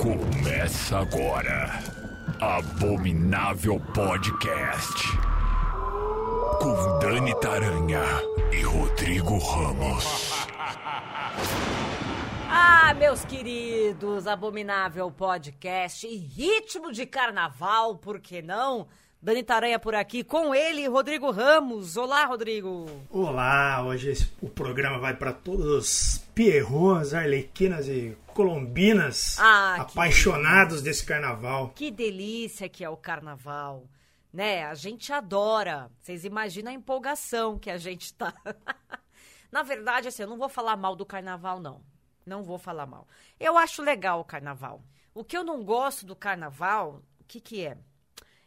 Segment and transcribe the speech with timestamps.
[0.00, 1.82] Começa agora.
[2.40, 5.06] Abominável Podcast.
[6.60, 8.02] Com Dani Taranha
[8.52, 10.32] e Rodrigo Ramos.
[12.54, 18.86] Ah, meus queridos, Abominável Podcast e ritmo de carnaval, por que não?
[19.22, 21.96] Dani Taranha por aqui, com ele, Rodrigo Ramos.
[21.96, 22.86] Olá, Rodrigo.
[23.08, 29.92] Olá, hoje esse- o programa vai para todos os pierrots, arlequinas e colombinas Ah, que
[29.92, 31.68] apaixonados desse carnaval.
[31.68, 33.84] Que delícia que é o carnaval,
[34.32, 34.64] né?
[34.64, 35.88] A gente adora.
[36.00, 38.34] Vocês imaginam a empolgação que a gente tá.
[39.52, 41.80] Na verdade, assim, eu não vou falar mal do carnaval, não.
[42.26, 43.06] Não vou falar mal.
[43.38, 44.82] Eu acho legal o carnaval.
[45.14, 47.76] O que eu não gosto do carnaval, o que que é?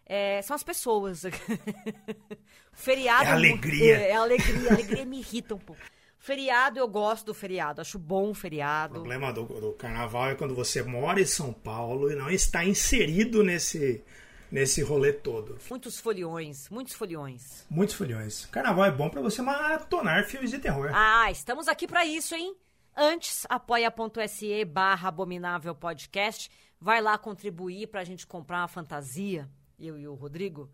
[0.05, 1.23] É, são as pessoas.
[2.73, 3.29] feriado.
[3.29, 3.97] É alegria.
[3.97, 4.69] É, é alegria.
[4.69, 5.81] A alegria me irrita um pouco.
[6.17, 7.81] Feriado, eu gosto do feriado.
[7.81, 8.93] Acho bom o O feriado.
[8.95, 13.43] problema do, do carnaval é quando você mora em São Paulo e não está inserido
[13.43, 14.03] nesse,
[14.51, 15.57] nesse rolê todo.
[15.69, 17.65] Muitos foliões, muitos foliões.
[17.69, 18.47] Muitos folhões.
[18.47, 20.89] Carnaval é bom para você maratonar filmes de terror.
[20.93, 22.55] Ah, estamos aqui para isso, hein?
[22.97, 26.49] Antes, apoia.se barra abominável podcast.
[26.81, 29.47] Vai lá contribuir pra gente comprar uma fantasia,
[29.79, 30.69] eu e o Rodrigo.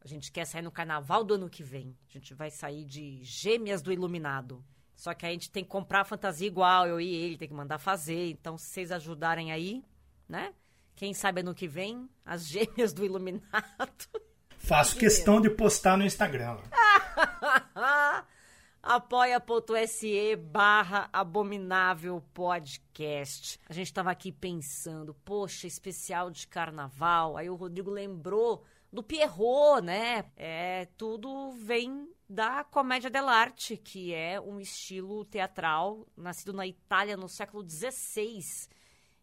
[0.00, 1.96] A gente quer sair no carnaval do ano que vem.
[2.08, 4.64] A gente vai sair de Gêmeas do Iluminado.
[4.94, 7.54] Só que a gente tem que comprar a fantasia igual, eu e ele, tem que
[7.54, 8.30] mandar fazer.
[8.30, 9.84] Então, se vocês ajudarem aí,
[10.28, 10.52] né?
[10.94, 13.42] Quem sabe ano que vem, as Gêmeas do Iluminado.
[14.58, 16.58] Faço questão de postar no Instagram.
[18.82, 23.60] apoia.se barra abominável podcast.
[23.68, 27.36] A gente tava aqui pensando, poxa, especial de carnaval.
[27.36, 30.24] Aí o Rodrigo lembrou do Pierrot, né?
[30.36, 37.28] É, tudo vem da comédia dell'arte, que é um estilo teatral nascido na Itália no
[37.28, 38.40] século XVI.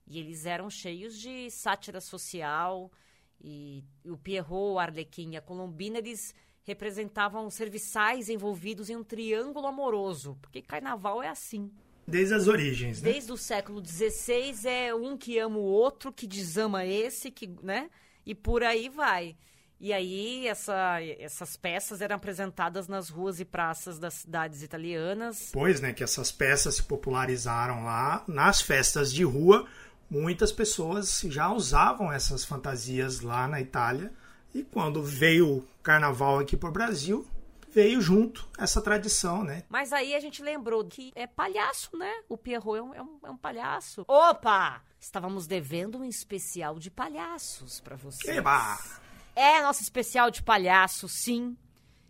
[0.07, 2.89] E eles eram cheios de sátira social.
[3.41, 6.33] E, e o Pierrot, a Arlequim e a Colombina, eles
[6.69, 10.37] representavam serviçais envolvidos em um triângulo amoroso.
[10.41, 11.71] Porque carnaval é assim.
[12.07, 13.11] Desde as origens, né?
[13.11, 17.89] Desde o século XVI é um que ama o outro, que desama esse, que, né?
[18.25, 19.35] E por aí vai.
[19.79, 25.47] E aí essa, essas peças eram apresentadas nas ruas e praças das cidades italianas.
[25.47, 29.65] Depois, né, que essas peças se popularizaram lá nas festas de rua,
[30.09, 34.11] muitas pessoas já usavam essas fantasias lá na Itália.
[34.54, 37.27] E quando veio o carnaval aqui para o Brasil,
[37.71, 39.64] veio junto essa tradição, né?
[39.70, 42.11] Mas aí a gente lembrou que é palhaço, né?
[42.27, 44.04] O Pierrot é um, é um, é um palhaço.
[44.08, 44.82] Opa!
[44.99, 48.38] Estávamos devendo um especial de palhaços para vocês.
[48.38, 48.77] Eba!
[49.36, 51.55] É nosso especial de palhaço, sim.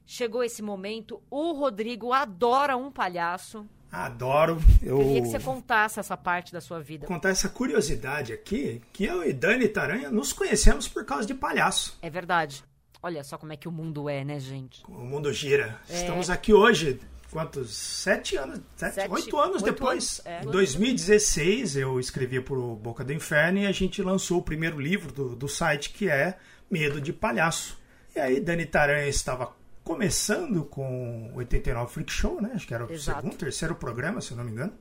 [0.06, 1.22] Chegou esse momento.
[1.30, 3.68] O Rodrigo adora um palhaço.
[3.92, 4.62] Adoro.
[4.84, 7.08] Eu Queria que você contasse essa parte da sua vida.
[7.08, 11.34] vou contar essa curiosidade aqui, que eu e Dani Taranha nos conhecemos por causa de
[11.34, 11.98] palhaço.
[12.02, 12.64] É verdade.
[13.02, 14.84] Olha só como é que o mundo é, né, gente?
[14.88, 15.80] O mundo gira.
[15.90, 17.00] Estamos aqui hoje,
[17.32, 17.74] quantos?
[17.76, 18.60] Sete anos?
[18.76, 20.22] Sete, Sete- oito anos oito depois.
[20.26, 20.42] é.
[20.44, 24.80] Em 2016, eu escrevi para o Boca do Inferno e a gente lançou o primeiro
[24.80, 26.38] livro do, do site, que é
[26.70, 27.80] Medo de Palhaço.
[28.16, 29.56] E aí, Dani Taranha estava
[29.94, 32.52] começando com o 89 Freak Show, né?
[32.54, 33.22] Acho que era o Exato.
[33.22, 34.72] segundo, terceiro programa, se eu não me engano.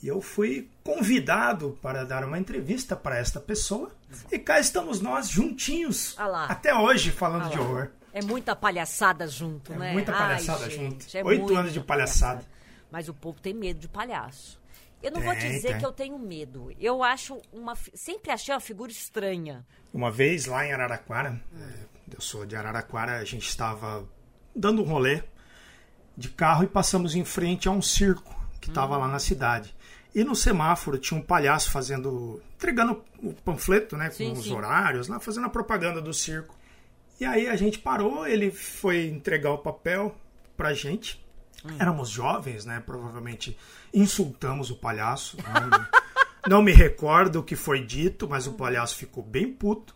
[0.00, 3.90] E eu fui convidado para dar uma entrevista para esta pessoa.
[4.30, 7.88] E cá estamos nós, juntinhos, Ah até hoje, falando Ah de horror.
[8.12, 9.92] É muita palhaçada junto, É né?
[9.92, 11.16] muita Ai, palhaçada gente, junto.
[11.18, 12.44] é Oito anos de palhaçada.
[12.88, 14.60] Mas o povo tem medo de palhaço.
[15.02, 15.78] Eu não vou Tem, dizer tem.
[15.78, 16.70] que eu tenho medo.
[16.78, 17.74] Eu acho uma.
[17.94, 19.66] Sempre achei uma figura estranha.
[19.92, 24.06] Uma vez lá em Araraquara, é, eu sou de Araraquara, a gente estava
[24.60, 25.22] dando um rolê
[26.16, 29.74] de carro e passamos em frente a um circo que estava lá na cidade.
[30.14, 32.42] E no semáforo tinha um palhaço fazendo.
[32.56, 34.08] entregando o panfleto, né?
[34.08, 34.54] Com Sim, os sim.
[34.54, 36.54] horários, lá fazendo a propaganda do circo.
[37.18, 40.14] E aí a gente parou, ele foi entregar o papel
[40.56, 41.24] pra gente.
[41.64, 41.76] Hum.
[41.78, 42.82] Éramos jovens, né?
[42.84, 43.56] Provavelmente
[43.94, 45.36] insultamos o palhaço.
[45.38, 45.86] Não,
[46.58, 49.94] não me recordo o que foi dito, mas o palhaço ficou bem puto.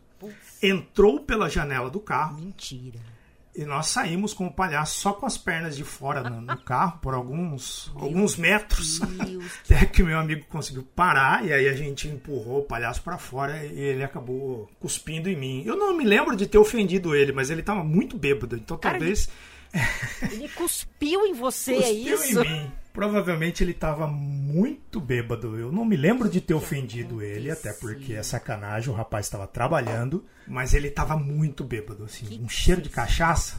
[0.63, 2.99] Entrou pela janela do carro Mentira.
[3.55, 6.99] E nós saímos com o palhaço só com as pernas de fora no, no carro
[7.01, 8.99] por alguns, alguns metros.
[8.99, 9.45] Deus.
[9.65, 13.65] Até que meu amigo conseguiu parar e aí a gente empurrou o palhaço pra fora
[13.65, 15.63] e ele acabou cuspindo em mim.
[15.65, 18.99] Eu não me lembro de ter ofendido ele, mas ele tava muito bêbado, então Cara,
[18.99, 19.29] talvez
[20.33, 22.43] Ele cuspiu em você, é cuspiu isso?
[22.43, 22.73] em mim.
[22.95, 25.59] Provavelmente ele estava muito bêbado.
[25.59, 29.49] Eu não me lembro de ter ofendido ele, até porque é sacanagem, o rapaz estava
[29.49, 33.57] trabalhando, mas ele estava muito bêbado, assim, Que um cheiro de cachaça.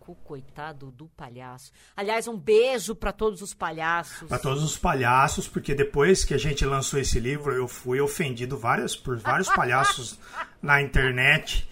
[0.00, 1.70] Com o coitado do palhaço.
[1.96, 4.28] Aliás, um beijo para todos os palhaços.
[4.28, 8.58] Para todos os palhaços, porque depois que a gente lançou esse livro, eu fui ofendido
[8.58, 10.18] várias, por vários palhaços
[10.60, 11.68] na internet,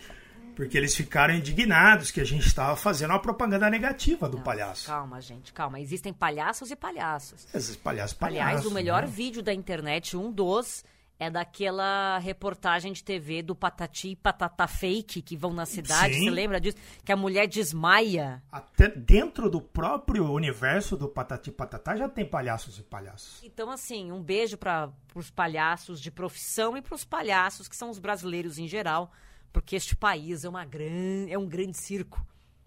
[0.55, 4.87] porque eles ficaram indignados que a gente estava fazendo uma propaganda negativa do Não, palhaço.
[4.87, 5.81] Calma, gente, calma.
[5.81, 7.47] Existem palhaços e palhaços.
[7.55, 8.71] Esses palhaços, Aliás, palhaços.
[8.71, 9.09] o melhor né?
[9.09, 10.85] vídeo da internet, um dos,
[11.19, 16.15] é daquela reportagem de TV do Patati e Patatá Fake que vão na cidade.
[16.15, 16.25] Sim.
[16.25, 16.77] Você lembra disso?
[17.05, 18.43] Que a mulher desmaia.
[18.51, 23.41] Até dentro do próprio universo do Patati Patatá já tem palhaços e palhaços.
[23.43, 27.91] Então, assim, um beijo para os palhaços de profissão e para os palhaços que são
[27.91, 29.13] os brasileiros em geral,
[29.55, 31.29] porque este país é, uma gran...
[31.29, 32.27] é um grande circo,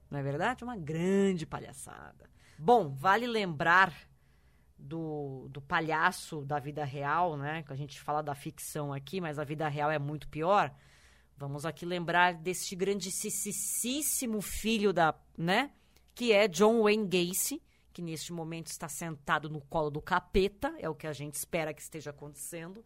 [0.10, 0.64] não é verdade?
[0.64, 2.30] Uma grande palhaçada.
[2.58, 3.94] Bom, vale lembrar
[4.80, 7.62] do, do palhaço da vida real, né?
[7.64, 10.74] Que a gente fala da ficção aqui, mas a vida real é muito pior.
[11.36, 15.72] Vamos aqui lembrar deste grandíssimo filho da, né?
[16.16, 17.62] Que é John Wayne Gacy,
[17.92, 21.74] que neste momento está sentado no colo do capeta, é o que a gente espera
[21.74, 22.82] que esteja acontecendo.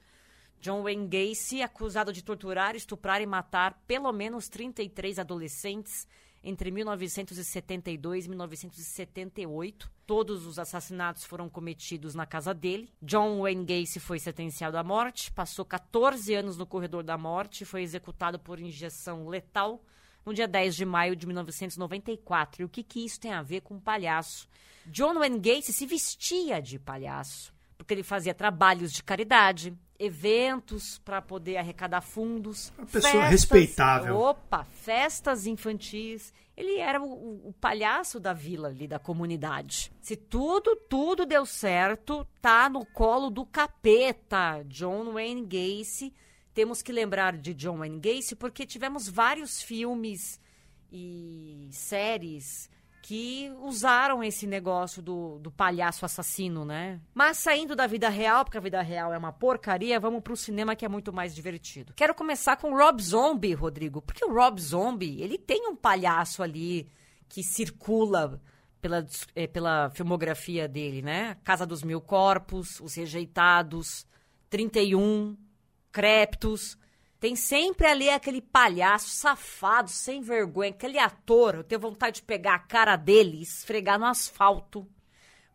[0.61, 6.07] John Wayne Gacy, acusado de torturar, estuprar e matar pelo menos 33 adolescentes
[6.43, 9.91] entre 1972 e 1978.
[10.05, 12.93] Todos os assassinatos foram cometidos na casa dele.
[13.01, 17.65] John Wayne Gacy foi sentenciado à morte, passou 14 anos no corredor da morte e
[17.65, 19.83] foi executado por injeção letal
[20.23, 22.61] no dia 10 de maio de 1994.
[22.61, 24.47] E o que, que isso tem a ver com palhaço?
[24.85, 31.21] John Wayne Gacy se vestia de palhaço, porque ele fazia trabalhos de caridade, eventos para
[31.21, 32.71] poder arrecadar fundos.
[32.77, 34.17] Uma pessoa respeitável.
[34.17, 36.33] Opa, festas infantis.
[36.57, 39.91] Ele era o, o- o palhaço da vila ali, da comunidade.
[40.01, 46.13] Se tudo, tudo deu certo, tá no colo do capeta, John Wayne Gacy.
[46.53, 50.39] Temos que lembrar de John Wayne Gacy porque tivemos vários filmes
[50.91, 52.69] e séries
[53.01, 57.01] que usaram esse negócio do, do palhaço assassino, né?
[57.13, 60.75] Mas saindo da vida real, porque a vida real é uma porcaria, vamos pro cinema
[60.75, 61.93] que é muito mais divertido.
[61.95, 66.87] Quero começar com Rob Zombie, Rodrigo, porque o Rob Zombie, ele tem um palhaço ali
[67.27, 68.39] que circula
[68.81, 69.05] pela,
[69.35, 71.37] eh, pela filmografia dele, né?
[71.43, 74.05] Casa dos Mil Corpos, Os Rejeitados,
[74.49, 75.37] 31,
[75.91, 76.77] Creptos.
[77.21, 81.53] Tem sempre ali aquele palhaço safado, sem vergonha, aquele ator.
[81.53, 84.87] Eu tenho vontade de pegar a cara dele e esfregar no asfalto.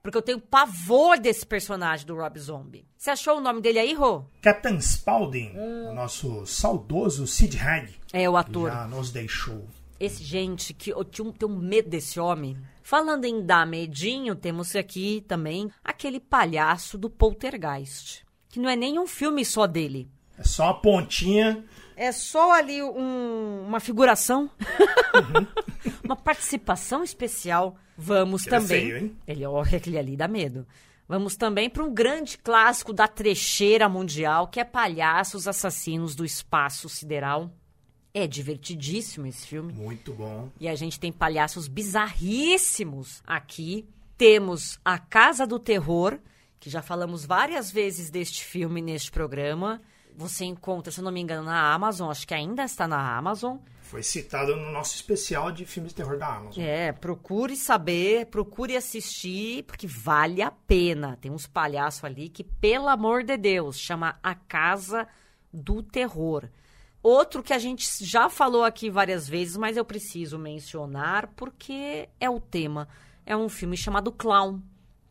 [0.01, 2.87] Porque eu tenho pavor desse personagem do Rob Zombie.
[2.97, 4.23] Você achou o nome dele aí, Rô?
[4.41, 8.71] Captain Spaulding, o nosso saudoso Sid Haig, É o ator.
[8.71, 9.67] já nos deixou.
[9.99, 12.57] Esse gente que eu tinha um, tenho um medo desse homem.
[12.81, 18.25] Falando em dar medinho, temos aqui também aquele palhaço do Poltergeist.
[18.49, 20.09] Que não é nem um filme só dele.
[20.38, 21.65] É só a pontinha.
[21.97, 24.50] É só ali um- uma figuração.
[26.05, 27.77] uma participação especial.
[27.97, 28.81] Vamos Ele é também.
[28.81, 29.17] feio, hein?
[29.27, 30.67] Ele olha aquele ali dá medo.
[31.09, 36.88] Vamos também para um grande clássico da trecheira mundial, que é Palhaços Assassinos do Espaço
[36.88, 37.50] Sideral.
[38.12, 39.73] É divertidíssimo esse filme.
[39.73, 40.50] Muito bom.
[40.59, 43.88] E a gente tem palhaços bizarríssimos aqui.
[44.19, 46.19] Temos A Casa do Terror,
[46.59, 49.81] que já falamos várias vezes deste filme neste programa.
[50.17, 53.59] Você encontra, se eu não me engano, na Amazon, acho que ainda está na Amazon.
[53.83, 56.65] Foi citado no nosso especial de filmes de terror da Amazon.
[56.65, 61.19] É, procure saber, procure assistir, porque vale a pena.
[61.21, 65.07] Tem uns palhaços ali que, pelo amor de Deus, chama A Casa
[65.52, 66.49] do Terror.
[67.02, 72.29] Outro que a gente já falou aqui várias vezes, mas eu preciso mencionar porque é
[72.29, 72.88] o tema.
[73.25, 74.61] É um filme chamado Clown,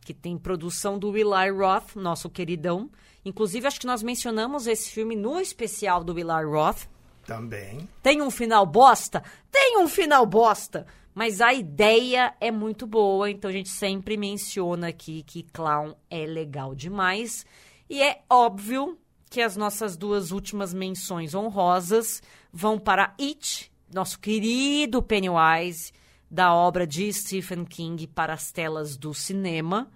[0.02, 2.90] que tem produção do Eli Roth, nosso queridão.
[3.26, 6.86] Inclusive, acho que nós mencionamos esse filme no especial do Eli Roth.
[7.26, 7.88] Também.
[8.00, 9.20] Tem um final bosta?
[9.50, 10.86] Tem um final bosta!
[11.12, 16.24] Mas a ideia é muito boa, então a gente sempre menciona aqui que clown é
[16.24, 17.44] legal demais.
[17.90, 18.96] E é óbvio
[19.28, 25.90] que as nossas duas últimas menções honrosas vão para It, nosso querido Pennywise,
[26.30, 29.90] da obra de Stephen King para as telas do cinema.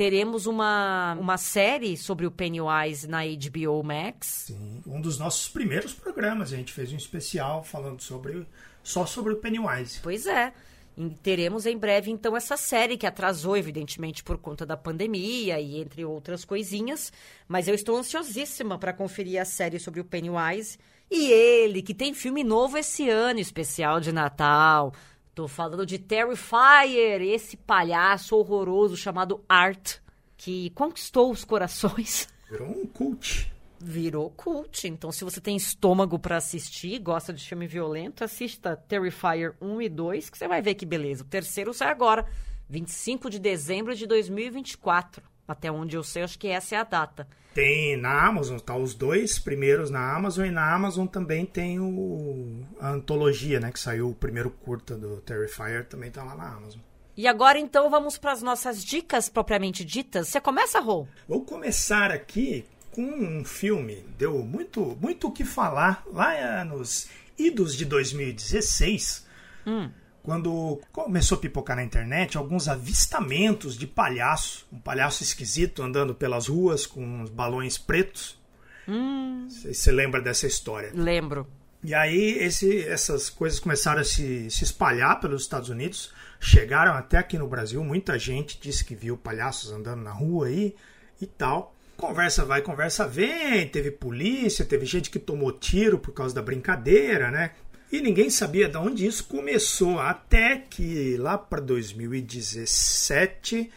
[0.00, 4.44] Teremos uma, uma série sobre o Pennywise na HBO Max.
[4.46, 4.82] Sim.
[4.86, 6.54] Um dos nossos primeiros programas.
[6.54, 8.46] A gente fez um especial falando sobre
[8.82, 10.00] só sobre o Pennywise.
[10.02, 10.54] Pois é.
[10.96, 15.78] E teremos em breve, então, essa série que atrasou, evidentemente, por conta da pandemia e
[15.78, 17.12] entre outras coisinhas.
[17.46, 20.78] Mas eu estou ansiosíssima para conferir a série sobre o Pennywise.
[21.10, 24.94] E ele, que tem filme novo esse ano, especial de Natal.
[25.34, 29.98] Tô falando de Terrifier, esse palhaço horroroso chamado Art.
[30.36, 32.28] que conquistou os corações.
[32.50, 33.52] Virou um cult.
[33.78, 34.88] Virou cult.
[34.88, 39.88] Então, se você tem estômago para assistir, gosta de filme violento, assista Terrifier 1 e
[39.88, 41.22] 2, que você vai ver que beleza.
[41.22, 42.26] O terceiro sai agora,
[42.68, 45.22] 25 de dezembro de 2024.
[45.46, 47.26] Até onde eu sei, acho que essa é a data.
[47.54, 52.64] Tem na Amazon, tá os dois primeiros na Amazon e na Amazon também tem o
[52.78, 56.80] a antologia, né, que saiu o primeiro curta do Terrifier, também tá lá na Amazon.
[57.16, 60.28] E agora então vamos para as nossas dicas propriamente ditas.
[60.28, 61.06] Você começa, Rô?
[61.28, 67.76] Vou começar aqui com um filme, deu muito muito o que falar lá nos idos
[67.76, 69.26] de 2016.
[69.66, 69.90] Hum
[70.22, 76.48] quando começou a pipocar na internet alguns avistamentos de palhaço, um palhaço esquisito andando pelas
[76.48, 78.38] ruas com uns balões pretos.
[78.86, 79.46] Hum.
[79.48, 80.90] Você lembra dessa história?
[80.94, 81.46] Lembro.
[81.82, 87.16] E aí esse, essas coisas começaram a se, se espalhar pelos Estados Unidos, chegaram até
[87.16, 87.82] aqui no Brasil.
[87.82, 90.74] Muita gente disse que viu palhaços andando na rua aí
[91.20, 91.74] e tal.
[91.96, 93.66] Conversa vai, conversa vem.
[93.68, 97.52] Teve polícia, teve gente que tomou tiro por causa da brincadeira, né?
[97.92, 103.68] E ninguém sabia de onde isso começou, até que lá para 2017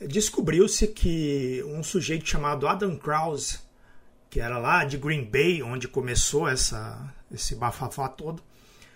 [0.00, 3.58] descobriu-se que um sujeito chamado Adam Krause,
[4.30, 8.42] que era lá de Green Bay, onde começou essa, esse bafafá todo,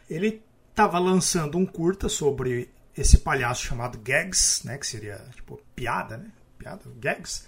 [0.08, 6.16] ele estava lançando um curta sobre esse palhaço chamado Gags, né, que seria tipo piada,
[6.16, 6.30] né?
[6.58, 7.44] Piada, Gags.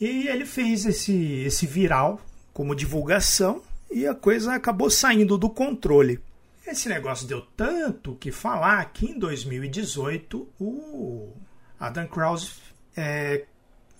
[0.00, 2.20] E ele fez esse, esse viral
[2.52, 6.20] como divulgação e a coisa acabou saindo do controle.
[6.66, 11.32] Esse negócio deu tanto que falar que em 2018 o
[11.78, 12.52] Adam Krause
[12.96, 13.44] é,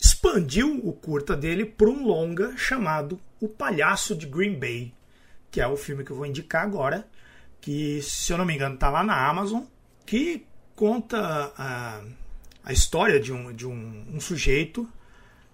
[0.00, 4.94] expandiu o curta dele para um longa chamado O Palhaço de Green Bay,
[5.50, 7.06] que é o filme que eu vou indicar agora,
[7.60, 9.62] que se eu não me engano está lá na Amazon,
[10.06, 12.02] que conta a,
[12.64, 14.88] a história de um, de um, um sujeito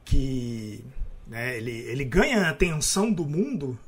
[0.04, 0.84] que
[1.26, 3.78] né, ele, ele ganha a atenção do mundo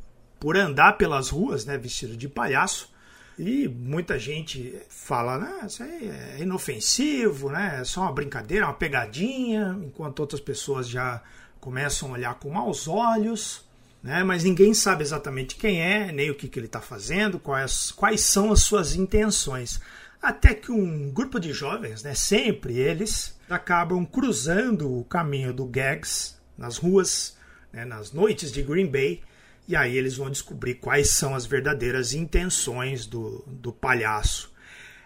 [0.41, 2.91] por andar pelas ruas, né, vestido de palhaço.
[3.39, 8.75] E muita gente fala, né, isso aí é inofensivo, né, é só uma brincadeira, uma
[8.75, 11.23] pegadinha, enquanto outras pessoas já
[11.61, 13.65] começam a olhar com maus olhos,
[14.03, 17.93] né, mas ninguém sabe exatamente quem é, nem o que, que ele está fazendo, quais,
[17.93, 19.81] quais são as suas intenções.
[20.21, 26.37] Até que um grupo de jovens, né, sempre eles, acabam cruzando o caminho do Gags
[26.59, 27.37] nas ruas,
[27.73, 29.23] né, nas noites de Green Bay,
[29.71, 34.53] e aí eles vão descobrir quais são as verdadeiras intenções do, do palhaço.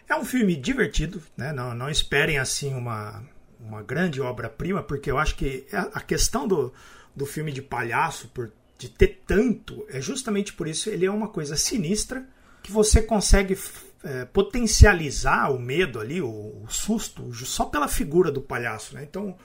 [0.08, 1.52] É um filme divertido, né?
[1.52, 3.22] não, não esperem assim uma,
[3.60, 6.72] uma grande obra-prima, porque eu acho que é a questão do,
[7.14, 11.28] do filme de palhaço, por, de ter tanto, é justamente por isso ele é uma
[11.28, 12.26] coisa sinistra
[12.62, 13.58] que você consegue
[14.02, 18.94] é, potencializar o medo ali, o, o, susto, só pela figura do palhaço.
[18.94, 19.02] Né?
[19.02, 19.36] Então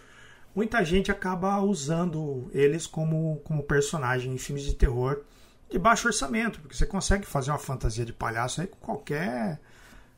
[0.55, 5.23] muita gente acaba usando eles como, como personagem em filmes de terror
[5.69, 9.59] de baixo orçamento, porque você consegue fazer uma fantasia de palhaço aí com qualquer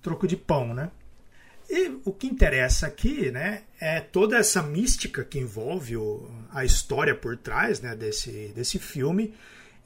[0.01, 0.89] troco de pão, né?
[1.69, 7.15] E o que interessa aqui, né, é toda essa mística que envolve o, a história
[7.15, 9.33] por trás, né, desse, desse filme.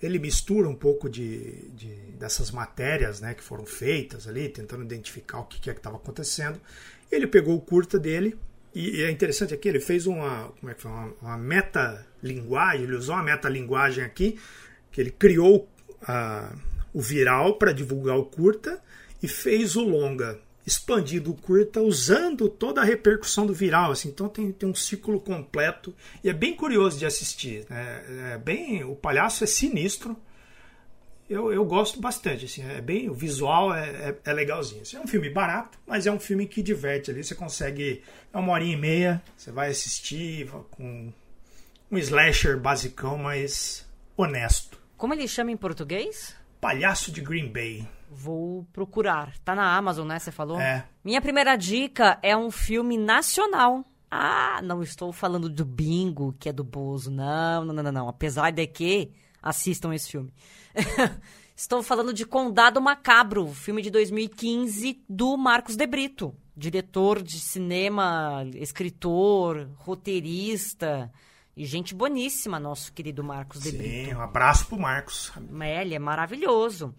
[0.02, 5.40] Ele mistura um pouco de, de dessas matérias, né, que foram feitas ali, tentando identificar
[5.40, 6.60] o que, que é que estava acontecendo.
[7.12, 8.36] Ele pegou o curta dele,
[8.76, 12.96] e é interessante aqui, ele fez uma, como é que foi, uma, uma metalinguagem, ele
[12.96, 14.38] usou uma metalinguagem aqui,
[14.92, 15.70] que ele criou
[16.02, 16.60] uh,
[16.94, 18.82] o viral para divulgar o curta
[19.24, 23.92] e fez o longa, expandindo o curta usando toda a repercussão do viral.
[23.92, 27.66] Assim, então tem, tem um ciclo completo e é bem curioso de assistir.
[27.70, 28.34] Né?
[28.34, 30.18] É bem, o palhaço é sinistro
[31.30, 34.82] eu, eu gosto bastante, assim, é bem, o visual é, é, é legalzinho.
[34.82, 38.38] Assim, é um filme barato, mas é um filme que diverte ali, você consegue, é
[38.38, 41.12] uma horinha e meia, você vai assistir com
[41.92, 44.80] um slasher basicão, mas honesto.
[44.98, 46.36] Como ele chama em português?
[46.62, 47.88] Palhaço de Green Bay.
[48.10, 49.34] Vou procurar.
[49.44, 50.20] Tá na Amazon, né?
[50.20, 50.60] Você falou?
[50.60, 50.86] É.
[51.04, 53.84] Minha primeira dica é um filme nacional.
[54.10, 57.12] Ah, não estou falando do Bingo, que é do Bozo.
[57.12, 58.08] Não, não, não, não.
[58.08, 59.12] Apesar de que
[59.46, 60.34] assistam esse filme.
[61.56, 68.46] Estou falando de Condado Macabro, filme de 2015 do Marcos de Brito, diretor de cinema,
[68.56, 71.10] escritor, roteirista
[71.56, 74.10] e gente boníssima, nosso querido Marcos de Sim, Brito.
[74.10, 75.32] Sim, um abraço pro Marcos.
[75.62, 76.94] É, ele é maravilhoso.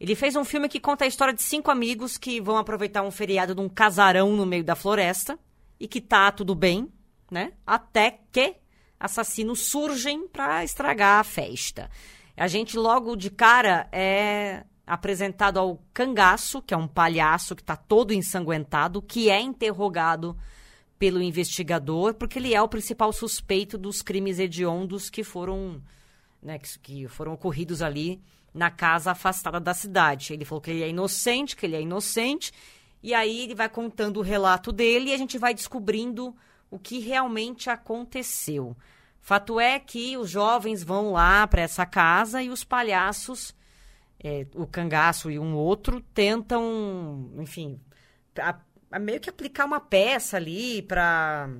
[0.00, 3.10] Ele fez um filme que conta a história de cinco amigos que vão aproveitar um
[3.10, 5.38] feriado num casarão no meio da floresta
[5.78, 6.88] e que tá tudo bem,
[7.30, 7.52] né?
[7.66, 8.56] Até que
[8.98, 11.90] assassinos surgem para estragar a festa.
[12.36, 17.76] A gente logo de cara é apresentado ao cangaço, que é um palhaço que está
[17.76, 20.36] todo ensanguentado, que é interrogado
[20.98, 25.80] pelo investigador, porque ele é o principal suspeito dos crimes hediondos que foram,
[26.42, 28.20] né, que, que foram ocorridos ali
[28.52, 30.32] na casa afastada da cidade.
[30.32, 32.50] Ele falou que ele é inocente, que ele é inocente,
[33.02, 36.34] e aí ele vai contando o relato dele e a gente vai descobrindo
[36.70, 38.76] o que realmente aconteceu.
[39.20, 43.54] Fato é que os jovens vão lá para essa casa e os palhaços,
[44.22, 47.80] é, o cangaço e um outro, tentam, enfim,
[48.38, 48.58] a,
[48.90, 51.50] a meio que aplicar uma peça ali para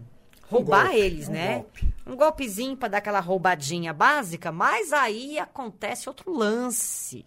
[0.49, 1.55] roubar golpe, eles, um né?
[1.57, 1.95] golpe.
[2.07, 7.27] Um golpezinho para dar aquela roubadinha básica, mas aí acontece outro lance.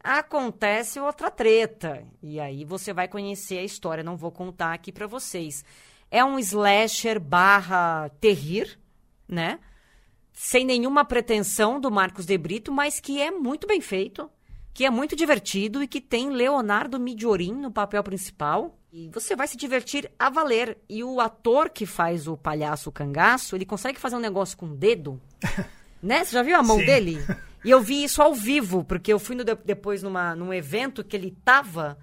[0.00, 2.04] Acontece outra treta.
[2.22, 5.64] E aí você vai conhecer a história, não vou contar aqui para vocês.
[6.10, 8.78] É um slasher barra terrir,
[9.28, 9.58] né?
[10.32, 14.30] Sem nenhuma pretensão do Marcos de Brito, mas que é muito bem feito,
[14.72, 18.78] que é muito divertido e que tem Leonardo Midiorin no papel principal.
[18.92, 20.78] E você vai se divertir a valer.
[20.88, 24.74] E o ator que faz o palhaço cangaço, ele consegue fazer um negócio com o
[24.76, 25.20] dedo,
[26.02, 26.24] né?
[26.24, 26.86] Você já viu a mão Sim.
[26.86, 27.18] dele?
[27.64, 31.02] E eu vi isso ao vivo, porque eu fui no de- depois numa, num evento
[31.04, 31.98] que ele tava,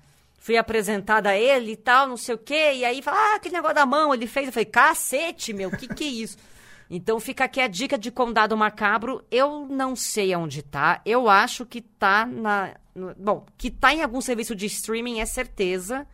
[0.46, 3.56] fui apresentada a ele e tal, não sei o quê, e aí fala, ah, aquele
[3.56, 4.46] negócio da mão ele fez.
[4.46, 6.38] Eu falei, cacete, meu, que que é isso?
[6.88, 9.26] Então fica aqui a dica de Condado Macabro.
[9.32, 11.02] Eu não sei aonde tá.
[11.04, 12.76] Eu acho que tá na.
[12.94, 16.06] no- bom, que tá em algum serviço de streaming é certeza.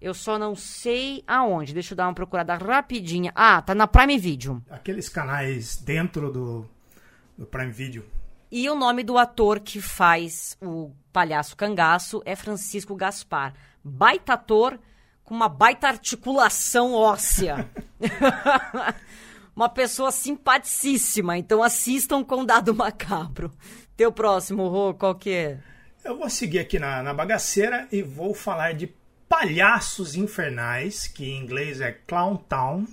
[0.00, 1.74] Eu só não sei aonde.
[1.74, 3.32] Deixa eu dar uma procurada rapidinha.
[3.34, 4.62] Ah, tá na Prime Video.
[4.70, 6.68] Aqueles canais dentro do,
[7.36, 8.04] do Prime Video.
[8.50, 13.54] E o nome do ator que faz o palhaço cangaço é Francisco Gaspar.
[13.82, 14.78] Baita ator
[15.24, 17.68] com uma baita articulação óssea.
[19.54, 21.36] uma pessoa simpaticíssima.
[21.36, 23.50] Então assistam com Dado Macabro.
[23.96, 25.58] Teu próximo, Rô, qual que é?
[26.04, 28.94] Eu vou seguir aqui na, na bagaceira e vou falar de
[29.28, 32.86] Palhaços Infernais, que em inglês é Clown Town.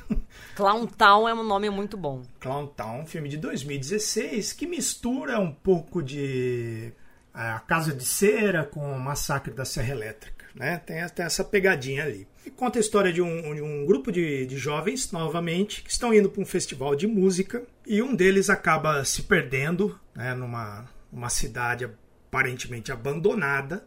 [0.56, 2.22] Clown Town é um nome muito bom.
[2.40, 6.94] Clown Town, um filme de 2016 que mistura um pouco de
[7.34, 10.46] é, A Casa de Cera com o Massacre da Serra Elétrica.
[10.54, 10.78] Né?
[10.78, 12.26] Tem, tem essa pegadinha ali.
[12.46, 16.14] E conta a história de um, de um grupo de, de jovens, novamente, que estão
[16.14, 21.28] indo para um festival de música e um deles acaba se perdendo né, numa uma
[21.28, 21.84] cidade
[22.28, 23.86] aparentemente abandonada.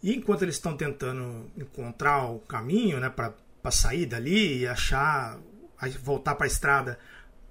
[0.00, 3.34] E enquanto eles estão tentando encontrar o caminho né, para
[3.72, 5.38] sair dali e achar,
[6.02, 6.98] voltar para a estrada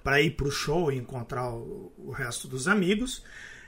[0.03, 3.23] para ir para o show e encontrar o, o resto dos amigos,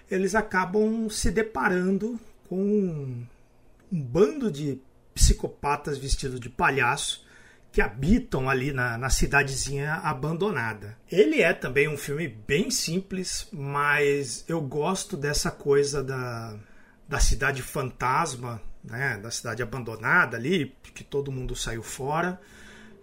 [0.10, 3.26] eles acabam se deparando com um,
[3.92, 4.80] um bando de
[5.16, 7.26] psicopatas vestidos de palhaço
[7.72, 10.98] que habitam ali na, na cidadezinha abandonada.
[11.12, 16.56] Ele é também um filme bem simples, mas eu gosto dessa coisa da,
[17.08, 22.40] da cidade fantasma, né, da cidade abandonada ali, que todo mundo saiu fora,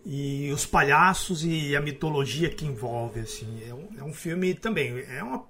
[0.05, 3.21] e os palhaços e a mitologia que envolve.
[3.21, 3.62] Assim.
[3.67, 5.45] É, um, é um filme também, é, uma,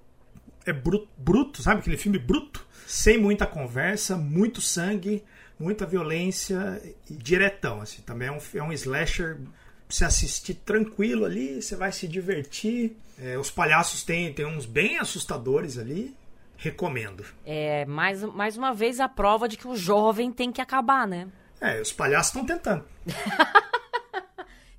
[0.65, 2.65] é bruto, bruto, sabe aquele filme bruto?
[2.87, 5.23] Sem muita conversa, muito sangue,
[5.59, 7.81] muita violência e diretão.
[7.81, 8.01] Assim.
[8.01, 9.45] Também é um, é um slasher pra
[9.89, 12.95] você assistir tranquilo ali, você vai se divertir.
[13.19, 16.15] É, os palhaços têm, têm uns bem assustadores ali.
[16.57, 17.25] Recomendo.
[17.45, 21.27] É mais, mais uma vez a prova de que o jovem tem que acabar, né?
[21.59, 22.85] É, os palhaços estão tentando.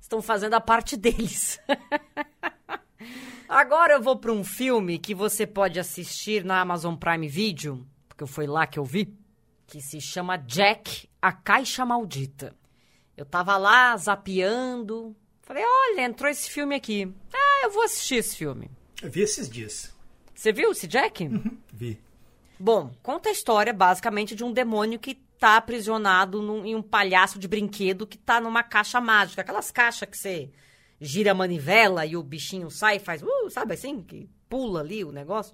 [0.07, 1.59] Estão fazendo a parte deles.
[3.49, 8.25] Agora eu vou para um filme que você pode assistir na Amazon Prime Video, porque
[8.25, 9.13] foi lá que eu vi,
[9.65, 12.55] que se chama Jack, a Caixa Maldita.
[13.17, 17.13] Eu tava lá zapeando, falei, olha, entrou esse filme aqui.
[17.33, 18.71] Ah, eu vou assistir esse filme.
[19.03, 19.93] Eu vi esses dias.
[20.33, 21.27] Você viu esse Jack?
[21.73, 21.99] Vi.
[22.57, 27.37] Bom, conta a história basicamente de um demônio que tá aprisionado num- em um palhaço
[27.39, 29.41] de brinquedo que tá numa caixa mágica.
[29.41, 30.49] Aquelas caixas que você
[30.99, 34.01] gira a manivela e o bichinho sai e faz, uh, sabe assim?
[34.01, 35.53] Que pula ali o negócio.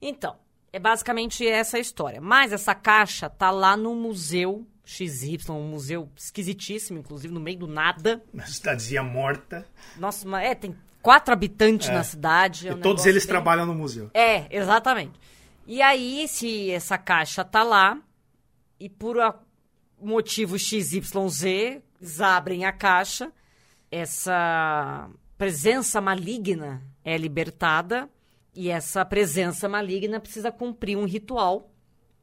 [0.00, 0.36] Então,
[0.72, 2.20] é basicamente essa a história.
[2.20, 7.66] Mas essa caixa tá lá no museu XY, um museu esquisitíssimo, inclusive no meio do
[7.66, 8.22] nada.
[8.32, 9.66] Uma cidadezinha morta.
[9.96, 12.66] Nossa, mas é, tem quatro habitantes na cidade.
[12.68, 14.10] é e um todos negócio eles bem- trabalham no museu.
[14.14, 15.18] é, exatamente.
[15.66, 17.98] E aí, se essa caixa tá lá,
[18.80, 19.16] e por
[20.00, 23.30] motivo XYZ, eles abrem a caixa,
[23.90, 28.08] essa presença maligna é libertada,
[28.54, 31.70] e essa presença maligna precisa cumprir um ritual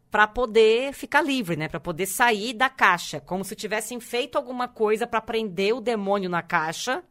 [0.09, 1.67] para poder ficar livre, né?
[1.67, 6.29] Para poder sair da caixa, como se tivessem feito alguma coisa para prender o demônio
[6.29, 7.03] na caixa,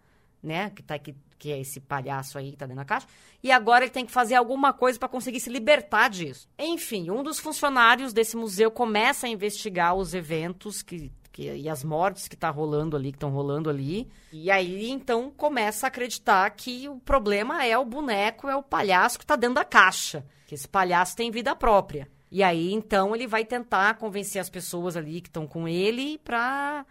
[0.46, 0.70] né?
[0.70, 3.06] Que tá aqui, que é esse palhaço aí que tá dentro da caixa.
[3.42, 6.48] E agora ele tem que fazer alguma coisa para conseguir se libertar disso.
[6.58, 11.84] Enfim, um dos funcionários desse museu começa a investigar os eventos que que, e as
[11.84, 14.08] mortes que tá rolando ali, que estão rolando ali.
[14.32, 19.18] E aí, então, começa a acreditar que o problema é o boneco, é o palhaço
[19.18, 20.24] que tá dentro da caixa.
[20.46, 22.08] Que esse palhaço tem vida própria.
[22.30, 26.86] E aí, então, ele vai tentar convencer as pessoas ali que estão com ele pra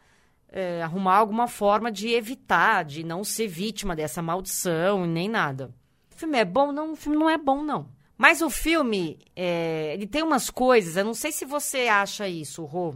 [0.56, 5.76] é, arrumar alguma forma de evitar, de não ser vítima dessa maldição, nem nada.
[6.16, 6.72] O filme é bom?
[6.72, 7.90] Não, o filme não é bom, não.
[8.18, 12.64] Mas o filme, é, ele tem umas coisas, eu não sei se você acha isso,
[12.64, 12.96] Rô.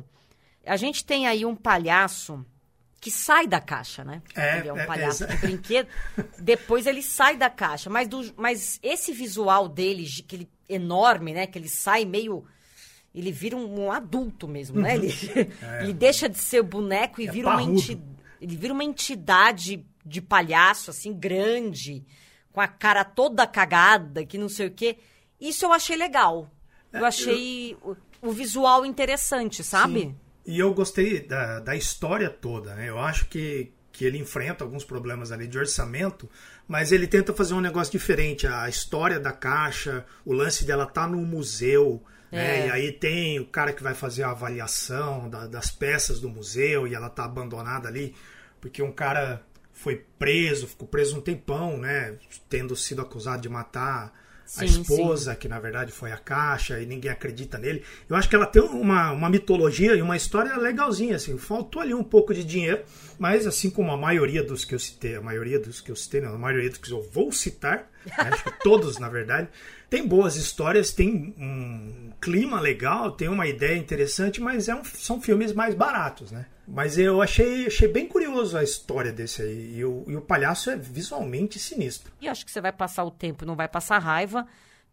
[0.66, 2.46] A gente tem aí um palhaço
[3.02, 4.22] que sai da caixa, né?
[4.34, 5.90] É, ele é um é, palhaço é, de brinquedo.
[6.40, 7.90] Depois ele sai da caixa.
[7.90, 11.46] Mas, do, mas esse visual dele, de- que ele, enorme, né?
[11.46, 12.46] Que ele sai meio...
[13.14, 14.96] Ele vira um, um adulto mesmo, né?
[14.96, 15.12] Ele,
[15.82, 17.80] ele deixa de ser boneco e É vira uma parrudo.
[17.80, 18.10] entidade.
[18.42, 22.06] Ele vira uma entidade de palhaço, assim, grande,
[22.54, 24.98] com a cara toda cagada, que não sei o quê.
[25.40, 26.50] Isso eu achei legal.
[26.94, 30.00] Eu achei o, o visual interessante, sabe?
[30.02, 30.16] Sim.
[30.46, 32.90] E eu gostei da, da história toda, né?
[32.90, 36.30] Eu acho que, que ele enfrenta alguns problemas ali de orçamento,
[36.68, 38.48] mas ele tenta fazer um negócio diferente.
[38.48, 42.62] A história da caixa, o lance dela tá no museu, né?
[42.62, 42.68] É.
[42.68, 46.88] E aí tem o cara que vai fazer a avaliação da- das peças do museu
[46.88, 48.16] e ela tá abandonada ali,
[48.62, 49.42] porque um cara
[49.74, 52.18] foi preso, ficou preso um tempão, né?
[52.50, 54.14] Tendo sido acusado de matar
[54.58, 57.84] a Sim, esposa, que na verdade foi a caixa, e ninguém acredita nele.
[58.10, 61.38] Eu acho que ela tem uma, uma mitologia e uma história legalzinha, assim.
[61.38, 62.82] Faltou ali um pouco de dinheiro,
[63.20, 66.22] mas assim como a maioria dos que eu citei, a maioria dos que eu citei,
[66.22, 69.48] não, a maioria dos que eu vou citar, né, acho que todos, na verdade,
[69.90, 75.22] tem boas histórias, tem um clima legal, tem uma ideia interessante, mas é um- são
[75.22, 76.46] filmes mais baratos, né?
[76.72, 79.78] Mas eu achei, achei bem curioso a história desse aí.
[79.78, 82.12] E o, e o palhaço é visualmente sinistro.
[82.22, 84.46] E acho que você vai passar o tempo, não vai passar raiva,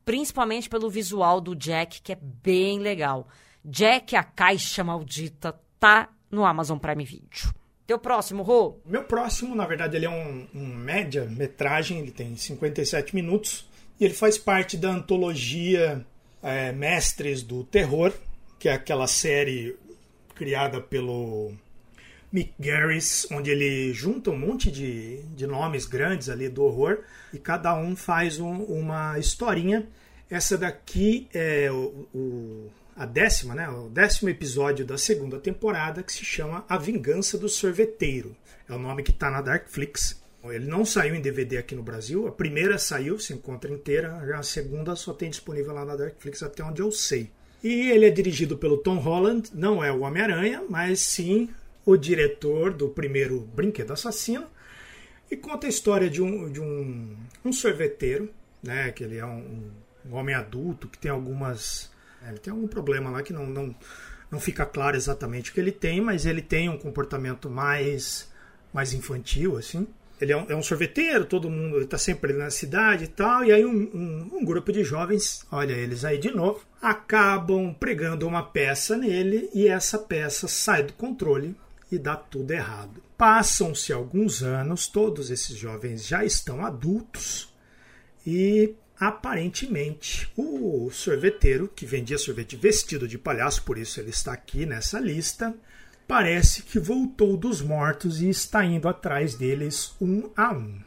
[0.05, 3.29] principalmente pelo visual do Jack, que é bem legal.
[3.63, 7.55] Jack, a caixa maldita, tá no Amazon Prime Video.
[7.87, 8.81] Teu próximo, Rô?
[8.85, 13.69] Meu próximo, na verdade, ele é um, um média-metragem, ele tem 57 minutos,
[14.01, 16.05] e ele faz parte da antologia
[16.43, 18.13] é, Mestres do Terror,
[18.59, 19.77] que é aquela série
[20.35, 21.53] criada pelo
[22.33, 26.99] Mick Garris, onde ele junta um monte de, de nomes grandes ali do horror,
[27.33, 29.87] e cada um faz um- uma historinha.
[30.29, 33.69] Essa daqui é o, o- a décima, né?
[33.69, 38.35] O décimo episódio da segunda temporada, que se chama A Vingança do Sorveteiro.
[38.69, 40.21] É o nome que está na Darkflix.
[40.45, 42.27] Ele não saiu em DVD aqui no Brasil.
[42.29, 44.17] A primeira saiu, se encontra inteira.
[44.39, 47.31] A segunda só tem disponível lá na Darkflix, até onde eu sei.
[47.63, 51.49] E ele é dirigido pelo Tom Holland, não é o Homem-Aranha, mas sim
[51.87, 54.49] o diretor do primeiro Brinquedo Assassino.
[55.31, 58.29] E conta a história de um, de um, um sorveteiro,
[58.63, 58.91] né?
[58.91, 59.71] Que ele é um,
[60.05, 61.91] um homem adulto que tem algumas.
[62.25, 63.75] é, Ele tem algum problema lá que não, não,
[64.31, 68.31] não fica claro exatamente o que ele tem, mas ele tem um comportamento mais,
[68.73, 69.87] mais infantil, assim.
[70.21, 73.53] Ele é um, é um sorveteiro, todo mundo está sempre na cidade e tal, e
[73.53, 78.43] aí um, um, um grupo de jovens, olha eles aí de novo, acabam pregando uma
[78.43, 81.55] peça nele e essa peça sai do controle
[81.91, 83.03] e dá tudo errado.
[83.17, 87.55] Passam-se alguns anos, todos esses jovens já estão adultos
[88.27, 94.67] e aparentemente o sorveteiro que vendia sorvete vestido de palhaço, por isso ele está aqui
[94.67, 95.55] nessa lista,
[96.09, 100.81] parece que voltou dos mortos e está indo atrás deles um a um.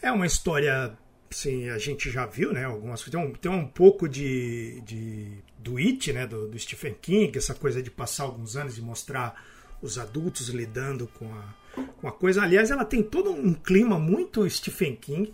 [0.00, 0.96] É uma história,
[1.30, 2.64] sim, a gente já viu, né?
[2.64, 6.26] Algumas tem um, tem um pouco de, de do It, né?
[6.26, 9.42] Do, do Stephen King, essa coisa de passar alguns anos e mostrar
[9.80, 12.42] os adultos lidando com a, com a coisa.
[12.42, 15.32] Aliás, ela tem todo um clima muito Stephen King.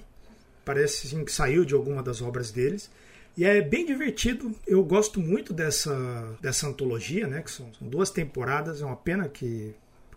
[0.64, 2.90] Parece assim, que saiu de alguma das obras deles.
[3.37, 4.54] E é bem divertido.
[4.66, 7.42] Eu gosto muito dessa, dessa antologia, né?
[7.42, 8.80] Que são, são duas temporadas.
[8.80, 9.74] É uma pena que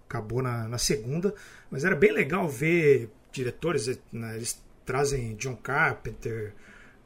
[0.07, 1.33] acabou na, na segunda.
[1.69, 3.99] Mas era bem legal ver diretores.
[4.11, 6.53] Né, eles trazem John Carpenter,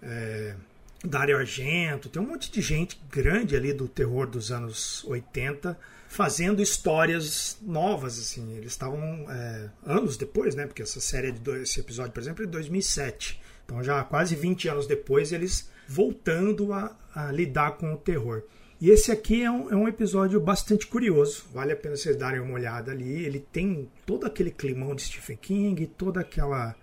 [0.01, 0.55] é,
[1.03, 2.09] Dario Argento.
[2.09, 5.77] Tem um monte de gente grande ali do terror dos anos 80
[6.11, 8.53] fazendo histórias novas, assim.
[8.57, 10.67] Eles estavam é, anos depois, né?
[10.67, 13.39] Porque essa série, é de dois, esse episódio, por exemplo, é de 2007.
[13.63, 18.43] Então, já quase 20 anos depois, eles voltando a, a lidar com o terror.
[18.79, 21.45] E esse aqui é um, é um, episódio bastante curioso.
[21.53, 23.23] Vale a pena vocês darem uma olhada ali.
[23.23, 26.75] Ele tem todo aquele climão de Stephen King, toda aquela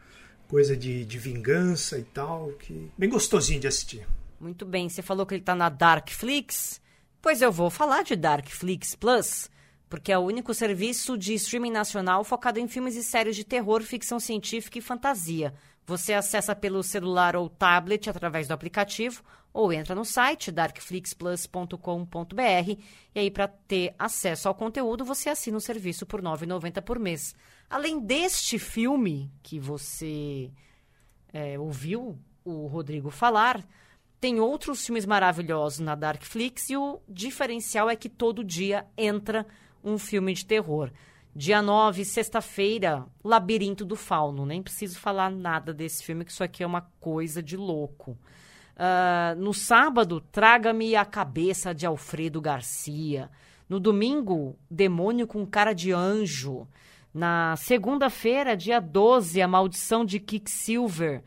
[0.48, 4.06] coisa de, de vingança e tal, que bem gostosinho de assistir.
[4.40, 6.80] Muito bem, você falou que ele tá na Darkflix.
[7.20, 9.50] Pois eu vou falar de Darkflix Plus,
[9.88, 13.82] porque é o único serviço de streaming nacional focado em filmes e séries de terror,
[13.82, 15.52] ficção científica e fantasia.
[15.84, 22.82] Você acessa pelo celular ou tablet através do aplicativo ou entra no site darkflixplus.com.br
[23.14, 26.98] e aí para ter acesso ao conteúdo você assina o serviço por R$ 9,90 por
[26.98, 27.34] mês.
[27.68, 30.52] Além deste filme que você
[31.32, 33.66] é, ouviu o Rodrigo falar,
[34.20, 39.46] tem outros filmes maravilhosos na Darkflix e o diferencial é que todo dia entra
[39.82, 40.90] um filme de terror.
[41.34, 44.44] Dia 9, sexta-feira, Labirinto do Fauno.
[44.44, 48.18] Nem preciso falar nada desse filme, que isso aqui é uma coisa de louco.
[48.74, 53.30] Uh, no sábado, Traga-me a Cabeça de Alfredo Garcia.
[53.68, 56.66] No domingo, Demônio com Cara de Anjo.
[57.14, 61.22] Na segunda-feira, dia 12, A Maldição de Quicksilver.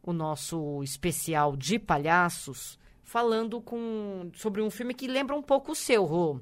[0.03, 5.77] o nosso especial de palhaços falando com sobre um filme que lembra um pouco o
[5.77, 6.40] seu, Rô.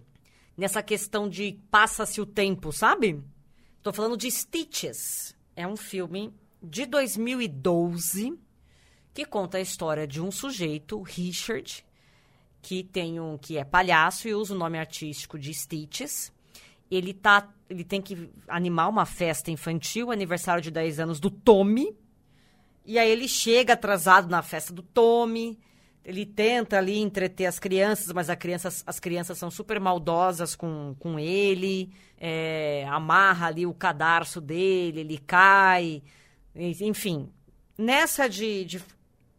[0.57, 3.23] Nessa questão de passa-se o tempo, sabe?
[3.83, 8.39] Tô falando de Stitches é um filme de 2012
[9.13, 11.85] que conta a história de um sujeito, Richard,
[12.63, 16.33] que tem um que é palhaço e usa o nome artístico de Stitches.
[16.91, 21.95] Ele tá, ele tem que animar uma festa infantil, aniversário de 10 anos do Tommy.
[22.87, 25.59] E aí ele chega atrasado na festa do Tommy.
[26.05, 31.19] Ele tenta ali entreter as crianças, mas criança, as crianças são super maldosas com, com
[31.19, 36.03] ele é, amarra ali o cadarço dele, ele cai,
[36.55, 37.29] enfim.
[37.77, 38.83] Nessa de, de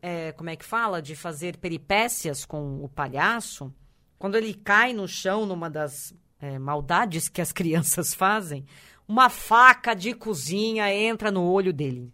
[0.02, 3.74] é, como é que fala, de fazer peripécias com o palhaço,
[4.20, 8.66] quando ele cai no chão numa das é, maldades que as crianças fazem,
[9.08, 12.14] uma faca de cozinha entra no olho dele.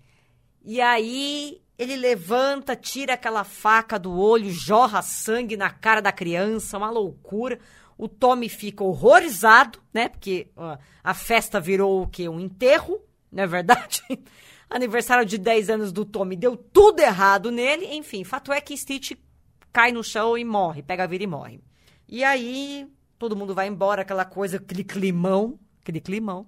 [0.63, 6.77] E aí ele levanta, tira aquela faca do olho, jorra sangue na cara da criança,
[6.77, 7.57] uma loucura.
[7.97, 10.07] O Tommy fica horrorizado, né?
[10.07, 12.29] Porque ó, a festa virou o quê?
[12.29, 14.03] Um enterro, não é verdade?
[14.69, 17.87] Aniversário de 10 anos do Tommy deu tudo errado nele.
[17.95, 19.13] Enfim, fato é que Stitch
[19.73, 21.59] cai no chão e morre, pega a vida e morre.
[22.07, 26.45] E aí, todo mundo vai embora, aquela coisa, aquele climão, aquele climão.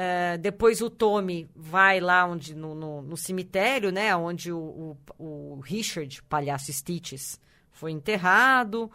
[0.00, 4.14] É, depois o Tommy vai lá onde no, no, no cemitério, né?
[4.14, 7.40] Onde o, o, o Richard, palhaço Stitches,
[7.72, 8.90] foi enterrado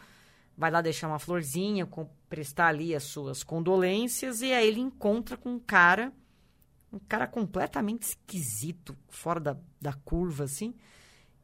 [0.58, 5.36] vai lá deixar uma florzinha, com, prestar ali as suas condolências, e aí ele encontra
[5.36, 6.14] com um cara,
[6.92, 10.74] um cara completamente esquisito, fora da, da curva, assim.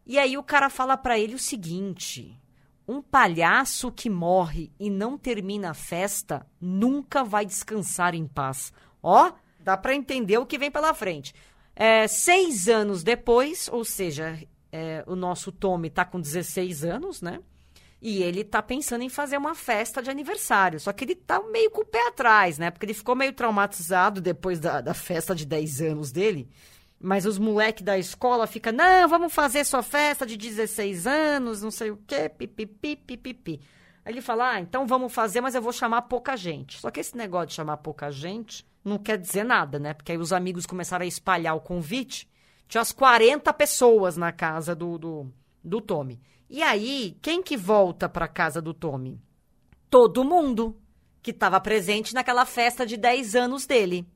[0.06, 2.40] E aí o cara fala para ele o seguinte:
[2.88, 8.72] um palhaço que morre e não termina a festa nunca vai descansar em paz.
[9.02, 11.34] Ó, dá para entender o que vem pela frente.
[11.76, 14.38] É, seis anos depois, ou seja,
[14.72, 17.40] é, o nosso Tommy tá com 16 anos, né?
[18.02, 20.80] E ele tá pensando em fazer uma festa de aniversário.
[20.80, 22.72] Só que ele tá meio com o pé atrás, né?
[22.72, 26.50] Porque ele ficou meio traumatizado depois da, da festa de 10 anos dele.
[27.00, 31.72] Mas os moleques da escola ficam, não, vamos fazer sua festa de 16 anos, não
[31.72, 33.62] sei o quê, pipipi, pipipi.
[34.10, 36.80] Aí ele fala, ah, então vamos fazer, mas eu vou chamar pouca gente.
[36.80, 39.94] Só que esse negócio de chamar pouca gente não quer dizer nada, né?
[39.94, 42.28] Porque aí os amigos começaram a espalhar o convite.
[42.68, 45.32] Tinha as 40 pessoas na casa do, do,
[45.64, 46.20] do Tommy.
[46.50, 49.22] E aí, quem que volta para casa do Tommy?
[49.92, 50.76] Todo mundo
[51.22, 54.08] que estava presente naquela festa de 10 anos dele.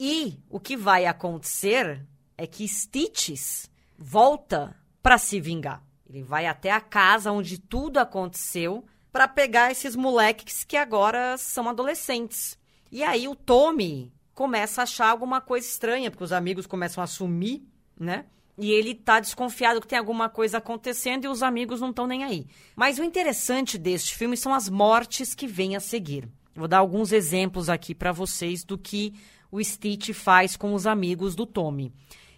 [0.00, 2.04] E o que vai acontecer
[2.36, 5.80] é que Stitches volta para se vingar.
[6.10, 11.68] Ele vai até a casa onde tudo aconteceu para pegar esses moleques que agora são
[11.68, 12.58] adolescentes.
[12.90, 17.06] E aí o Tommy começa a achar alguma coisa estranha, porque os amigos começam a
[17.06, 17.62] sumir,
[17.98, 18.24] né?
[18.56, 22.24] E ele tá desconfiado que tem alguma coisa acontecendo e os amigos não estão nem
[22.24, 22.46] aí.
[22.76, 26.28] Mas o interessante deste filme são as mortes que vêm a seguir.
[26.54, 29.14] Vou dar alguns exemplos aqui para vocês do que
[29.50, 31.92] o Stitch faz com os amigos do Tommy.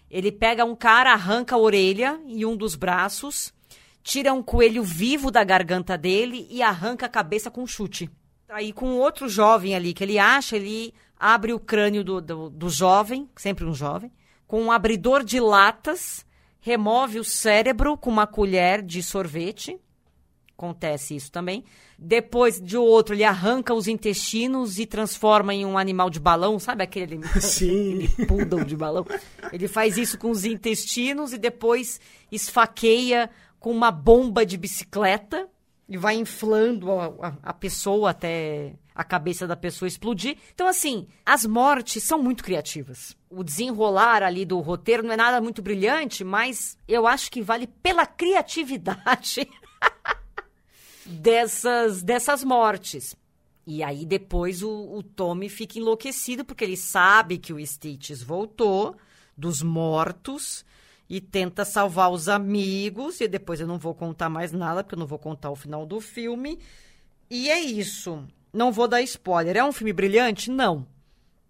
[0.09, 3.53] Ele pega um cara, arranca a orelha e um dos braços,
[4.05, 8.07] tira um coelho vivo da garganta dele e arranca a cabeça com um chute.
[8.47, 12.69] Aí, com outro jovem ali que ele acha, ele abre o crânio do, do, do
[12.69, 14.11] jovem, sempre um jovem,
[14.45, 16.23] com um abridor de latas,
[16.59, 19.75] remove o cérebro com uma colher de sorvete.
[20.55, 21.65] Acontece isso também.
[21.97, 26.83] Depois de outro, ele arranca os intestinos e transforma em um animal de balão, sabe
[26.83, 28.03] aquele, Sim.
[28.05, 29.05] aquele poodle de balão?
[29.51, 31.99] Ele faz isso com os intestinos e depois
[32.31, 35.49] esfaqueia com uma bomba de bicicleta
[35.87, 40.37] e vai inflando a, a, a, pessoa até a cabeça da pessoa explodir.
[40.53, 43.15] Então, assim, as mortes são muito criativas.
[43.29, 47.67] O desenrolar ali do roteiro não é nada muito brilhante, mas eu acho que vale
[47.67, 49.47] pela criatividade
[51.05, 53.15] dessas, dessas mortes.
[53.67, 58.95] E aí depois o, o Tommy fica enlouquecido porque ele sabe que o Stitches voltou
[59.35, 60.63] dos mortos
[61.09, 63.21] e tenta salvar os amigos.
[63.21, 65.85] E depois eu não vou contar mais nada, porque eu não vou contar o final
[65.85, 66.59] do filme.
[67.29, 68.25] E é isso.
[68.51, 69.57] Não vou dar spoiler.
[69.57, 70.49] É um filme brilhante?
[70.49, 70.87] Não.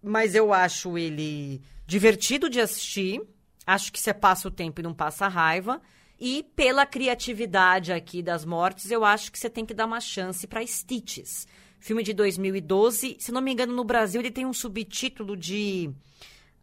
[0.02, 3.22] Mas eu acho ele divertido de assistir.
[3.65, 5.82] Acho que você passa o tempo e não passa raiva.
[6.20, 10.48] E pela criatividade aqui das mortes, eu acho que você tem que dar uma chance
[10.48, 11.48] para Stitches.
[11.80, 13.18] Filme de 2012.
[13.20, 15.91] Se não me engano, no Brasil ele tem um subtítulo de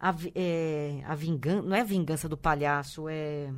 [0.03, 1.63] a, é, a vingança.
[1.63, 3.49] Não é a vingança do palhaço, é.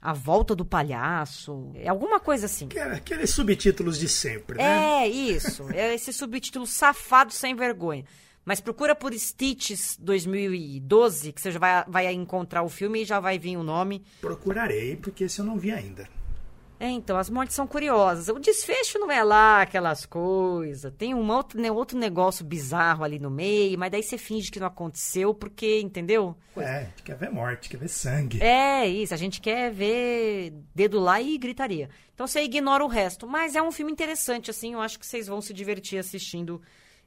[0.00, 1.70] A volta do palhaço.
[1.74, 2.68] É alguma coisa assim.
[2.94, 5.04] Aqueles subtítulos de sempre, né?
[5.04, 5.70] É, isso.
[5.72, 8.04] É esse subtítulo safado sem vergonha.
[8.44, 13.18] Mas procura por Stitches 2012, que você já vai, vai encontrar o filme e já
[13.18, 14.02] vai vir o nome.
[14.20, 16.06] Procurarei, porque esse eu não vi ainda.
[16.78, 18.28] É, então, as mortes são curiosas.
[18.28, 20.92] O desfecho não é lá aquelas coisas.
[20.98, 24.60] Tem um outro, né, outro negócio bizarro ali no meio, mas daí você finge que
[24.60, 26.36] não aconteceu, porque, entendeu?
[26.56, 28.42] É, a gente quer ver morte, quer ver sangue.
[28.42, 29.14] É, isso.
[29.14, 31.88] A gente quer ver dedo lá e gritaria.
[32.12, 33.26] Então você ignora o resto.
[33.26, 34.74] Mas é um filme interessante, assim.
[34.74, 36.60] Eu acho que vocês vão se divertir assistindo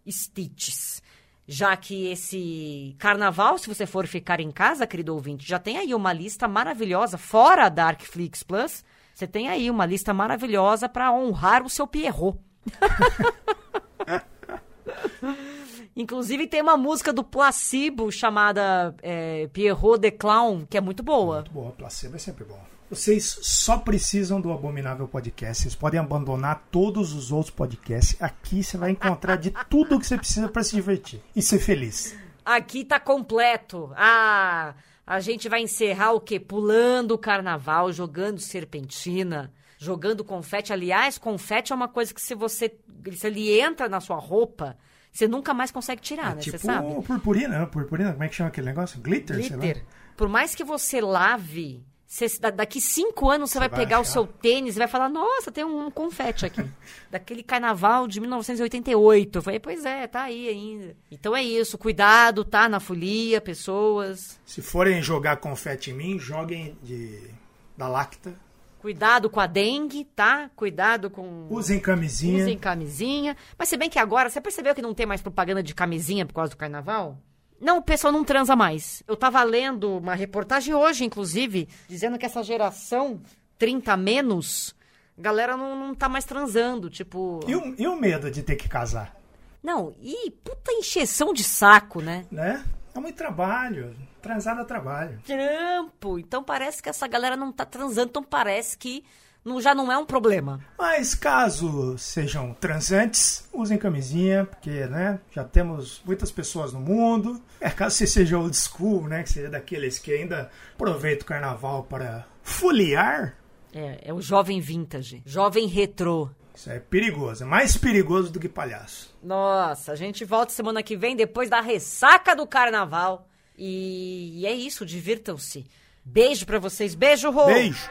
[0.10, 1.01] Stitches
[1.47, 5.95] já que esse carnaval, se você for ficar em casa, querido ouvinte, já tem aí
[5.95, 8.84] uma lista maravilhosa, fora da Darkflix Plus,
[9.17, 12.38] você tem aí uma lista maravilhosa para honrar o seu Pierrot.
[15.95, 21.38] Inclusive tem uma música do Placebo chamada é, Pierrot the Clown, que é muito boa.
[21.38, 22.63] Muito boa, Placebo é sempre bom.
[22.91, 25.63] Vocês só precisam do Abominável Podcast.
[25.63, 28.21] Vocês podem abandonar todos os outros podcasts.
[28.21, 32.15] Aqui você vai encontrar de tudo que você precisa para se divertir e ser feliz.
[32.45, 33.91] Aqui tá completo.
[33.95, 34.75] Ah,
[35.07, 36.37] a gente vai encerrar o quê?
[36.37, 40.73] Pulando o carnaval, jogando serpentina, jogando confete.
[40.73, 42.77] Aliás, confete é uma coisa que se você
[43.13, 44.77] se ele entra na sua roupa,
[45.09, 46.41] você nunca mais consegue tirar, é, né?
[46.41, 47.01] Tipo você sabe?
[47.03, 48.99] purpurina, purpurina, como é que chama aquele negócio?
[48.99, 49.85] Glitter, Glitter.
[50.17, 54.09] Por mais que você lave você, daqui cinco anos você, você vai, vai, pegar achar.
[54.09, 56.63] o seu tênis e vai falar: Nossa, tem um confete aqui.
[57.11, 59.37] Daquele carnaval de 1988.
[59.37, 60.95] Eu falei: Pois é, tá aí ainda.
[61.11, 61.77] Então é isso.
[61.77, 62.69] Cuidado, tá?
[62.69, 64.39] Na folia, pessoas.
[64.45, 67.29] Se forem jogar confete em mim, joguem de,
[67.77, 68.33] da Lacta.
[68.79, 70.49] Cuidado com a dengue, tá?
[70.55, 71.47] Cuidado com.
[71.49, 72.43] Usem camisinha.
[72.43, 73.35] Usem camisinha.
[73.59, 76.33] Mas se bem que agora, você percebeu que não tem mais propaganda de camisinha por
[76.33, 77.17] causa do carnaval?
[77.59, 79.03] Não, o pessoal não transa mais.
[79.07, 83.21] Eu tava lendo uma reportagem hoje, inclusive, dizendo que essa geração
[83.57, 84.75] 30 menos,
[85.17, 87.39] galera não, não tá mais transando, tipo...
[87.47, 89.15] E o, e o medo de ter que casar?
[89.63, 92.25] Não, e puta encheção de saco, né?
[92.31, 92.63] Né?
[92.95, 93.95] É muito trabalho.
[94.21, 95.19] Transar dá trabalho.
[95.25, 96.19] Trampo.
[96.19, 99.03] Então parece que essa galera não tá transando, então parece que
[99.43, 100.60] não, já não é um problema.
[100.78, 107.41] Mas caso sejam transantes, usem camisinha, porque né, já temos muitas pessoas no mundo.
[107.60, 111.84] É, caso você seja old school, né, que seja daqueles que ainda aproveita o carnaval
[111.84, 113.36] para foliar.
[113.73, 116.30] É, é o jovem vintage, jovem retrô.
[116.54, 119.15] Isso é perigoso, é mais perigoso do que palhaço.
[119.21, 123.28] Nossa, a gente volta semana que vem depois da ressaca do carnaval.
[123.56, 125.65] E, e é isso, divirtam-se.
[126.04, 127.45] Beijo para vocês, beijo, Rô!
[127.45, 127.89] Beijo!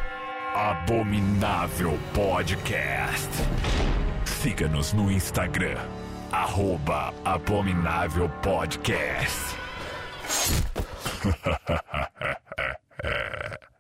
[0.57, 3.29] Abominável Podcast.
[4.25, 5.77] Siga-nos no Instagram,
[6.33, 9.55] arroba Abominável Podcast.